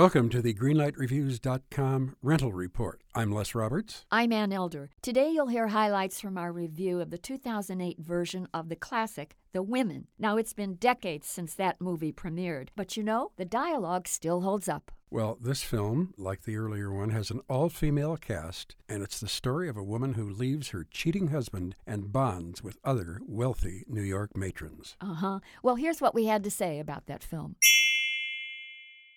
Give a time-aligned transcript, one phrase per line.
[0.00, 3.02] Welcome to the GreenlightReviews.com rental report.
[3.14, 4.06] I'm Les Roberts.
[4.10, 4.88] I'm Ann Elder.
[5.02, 9.62] Today you'll hear highlights from our review of the 2008 version of the classic, The
[9.62, 10.06] Women.
[10.18, 14.70] Now, it's been decades since that movie premiered, but you know, the dialogue still holds
[14.70, 14.90] up.
[15.10, 19.28] Well, this film, like the earlier one, has an all female cast, and it's the
[19.28, 24.00] story of a woman who leaves her cheating husband and bonds with other wealthy New
[24.00, 24.96] York matrons.
[24.98, 25.40] Uh huh.
[25.62, 27.56] Well, here's what we had to say about that film.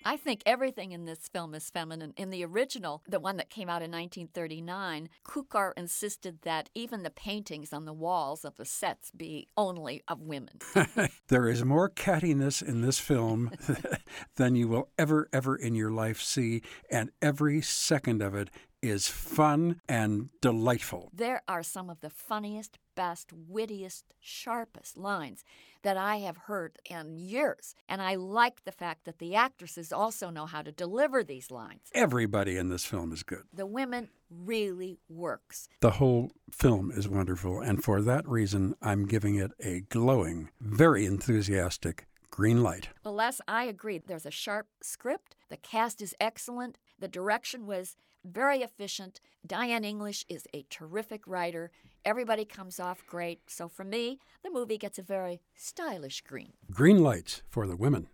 [0.06, 2.14] I think everything in this film is feminine.
[2.18, 7.10] In the original, the one that came out in 1939, Cukor insisted that even the
[7.10, 10.60] paintings on the walls of the sets be only of women.
[11.28, 13.52] there is more cattiness in this film
[14.36, 18.50] than you will ever, ever in your life see, and every second of it
[18.84, 21.10] is fun and delightful.
[21.14, 25.44] There are some of the funniest, best, wittiest, sharpest lines
[25.84, 27.76] that I have heard in years.
[27.88, 31.90] And I like the fact that the actresses also know how to deliver these lines.
[31.94, 33.44] Everybody in this film is good.
[33.54, 35.70] The women really works.
[35.80, 37.62] The whole film is wonderful.
[37.62, 42.90] And for that reason, I'm giving it a glowing, very enthusiastic green light.
[43.06, 44.00] Well, Les, I agree.
[44.00, 45.36] There's a sharp script.
[45.50, 46.80] The cast is excellent.
[46.98, 49.20] The direction was very efficient.
[49.46, 51.72] Diane English is a terrific writer.
[52.06, 53.42] Everybody comes off great.
[53.50, 56.54] So for me, the movie gets a very stylish green.
[56.72, 58.08] Green lights for the women.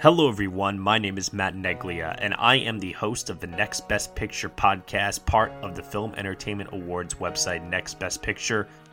[0.00, 0.78] Hello, everyone.
[0.78, 4.48] My name is Matt Neglia, and I am the host of the Next Best Picture
[4.48, 8.68] podcast, part of the Film Entertainment Awards website, Next Best Picture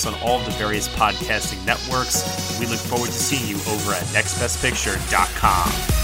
[0.00, 2.58] us on all of the various podcasting networks.
[2.58, 5.99] We look forward to seeing you over at nextbestpicture.com.